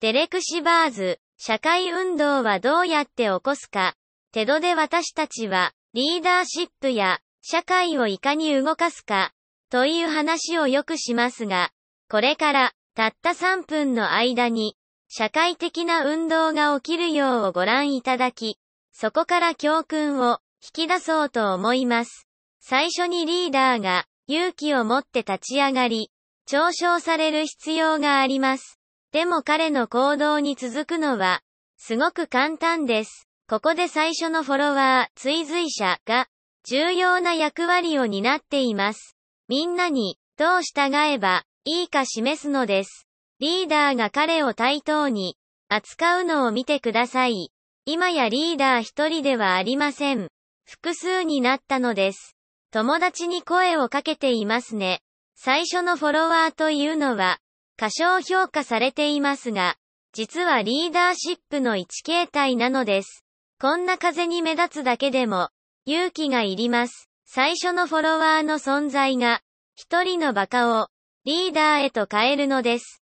[0.00, 3.96] デレク・シバーズ、社会運動はどうやって起こすか。
[4.30, 9.32] テドで私たちは、リーダーシップや、社会をいかに動かすか、
[9.70, 11.72] という話をよくしますが、
[12.08, 14.76] これから、たった3分の間に、
[15.08, 18.56] 社会的な運動が起きるようをご覧いただき、
[18.92, 22.28] そこから教訓を引き出そうと思います。
[22.60, 26.12] 最初にリーダーが勇気を持って立ち上がり、
[26.48, 28.77] 嘲笑される必要があります。
[29.12, 31.40] でも彼の行動に続くのは、
[31.78, 33.26] すごく簡単です。
[33.48, 36.28] ここで最初のフォロワー、追随者が、
[36.64, 39.16] 重要な役割を担っています。
[39.48, 43.08] みんなに、どう従えば、いいか示すのです。
[43.40, 45.38] リーダーが彼を対等に、
[45.70, 47.50] 扱うのを見てください。
[47.86, 50.28] 今やリーダー一人ではありません。
[50.66, 52.36] 複数になったのです。
[52.70, 55.00] 友達に声をかけていますね。
[55.34, 57.38] 最初のフォロワーというのは、
[57.80, 59.76] 過小評価されていますが、
[60.12, 63.24] 実はリーダーシップの一形態なのです。
[63.60, 65.50] こんな風に目立つだけでも、
[65.86, 67.08] 勇気がいります。
[67.24, 69.42] 最初のフォロワーの存在が、
[69.76, 70.88] 一人のバカを、
[71.24, 73.00] リーダーへと変えるのです。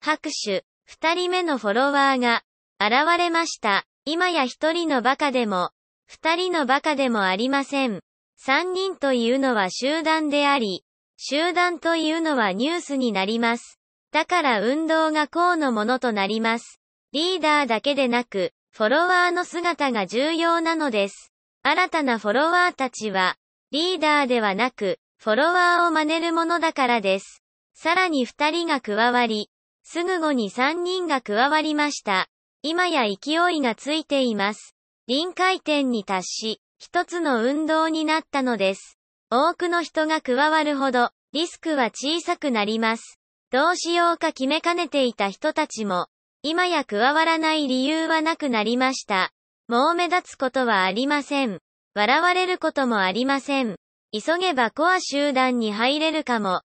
[0.00, 2.44] 拍手、二人目のフォロワーが、
[2.78, 3.84] 現れました。
[4.04, 5.72] 今や一人のバカでも、
[6.06, 8.02] 二人のバカでもありません。
[8.36, 10.84] 三人というのは集団であり、
[11.16, 13.81] 集団というのはニュースになります。
[14.12, 16.80] だから運動がこうのものとなります。
[17.12, 21.32] リーダーだけでなく、フォロワーの姿が重要なのです。
[21.62, 23.36] 新たなフォロワーたちは、
[23.70, 27.42] リーダーではなく、フォロワーを真似るものだからです。
[27.74, 29.48] さらに二人が加わり、
[29.82, 32.28] すぐ後に三人が加わりました。
[32.62, 34.76] 今や勢いがついています。
[35.06, 38.98] 臨界点に達し、一つの運動になったのです。
[39.30, 43.21] 多くの人が加わるほど、リスクは小さくなります。
[43.52, 46.06] どうしようか決めかねていた人たちも、
[46.42, 49.30] 今や加わらない理由はなくなりました。
[49.68, 51.58] もう目立つことはありません。
[51.94, 53.76] 笑われることもありません。
[54.10, 56.62] 急げばコア集団に入れるかも。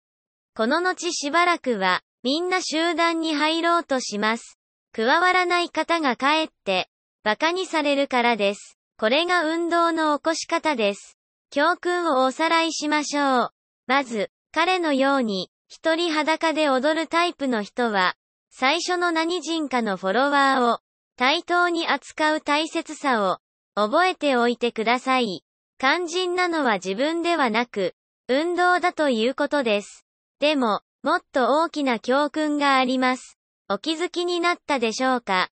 [0.54, 4.58] この後しばらくは、みんな集団に入ろうとします。
[4.92, 6.90] 加わらない方がかえって、
[7.24, 8.76] 馬鹿にされるからです。
[8.98, 11.16] これが運動の起こし方です。
[11.50, 13.50] 教訓をおさらいしましょう。
[13.86, 18.14] まず、彼のように、一人裸で踊るタイプの人は、
[18.48, 20.78] 最初の何人かのフォロワーを、
[21.16, 23.38] 対等に扱う大切さを、
[23.74, 25.42] 覚えておいてください。
[25.80, 27.96] 肝心なのは自分ではなく、
[28.28, 30.06] 運動だということです。
[30.38, 33.36] でも、もっと大きな教訓があります。
[33.68, 35.48] お気づきになったでしょうか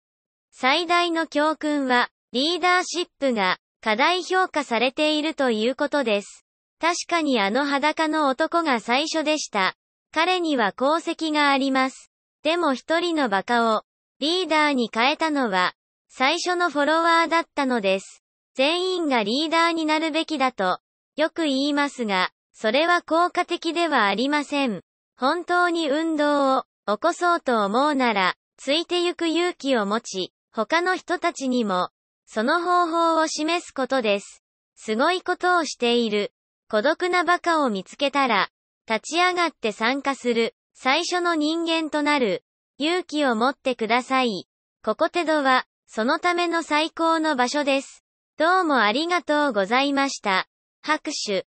[0.50, 6.44] 最大の教訓は、リーダーシップが過大評価されているということです。
[6.80, 9.76] 確かにあの裸の男が最初でした。
[10.12, 12.10] 彼には功績があります。
[12.42, 13.82] でも一人の馬鹿を
[14.20, 15.74] リーダーに変えたのは
[16.08, 18.22] 最初のフォロワーだったのです。
[18.54, 20.80] 全員がリーダーになるべきだと
[21.16, 24.82] よく言いますが、それは効果的ではありません。
[25.16, 31.90] 本当に運動を起こそうと思うなら、ついてゆく勇気を持ち、他の人たちにも、
[32.26, 34.42] その方法を示すことです。
[34.74, 36.32] すごいことをしている。
[36.68, 38.48] 孤独な馬鹿を見つけたら、
[38.88, 42.42] 立ち上がって参加する、最初の人間となる、
[42.78, 44.48] 勇気を持ってください。
[44.82, 48.02] ここテドは、そのための最高の場所です。
[48.38, 50.46] どうもありがとうございました。
[50.80, 51.47] 拍手。